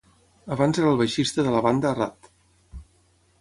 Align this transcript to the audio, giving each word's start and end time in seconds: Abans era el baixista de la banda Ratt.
Abans 0.55 0.79
era 0.79 0.87
el 0.93 0.97
baixista 1.01 1.45
de 1.49 1.53
la 1.57 1.61
banda 1.67 1.93
Ratt. 1.99 2.31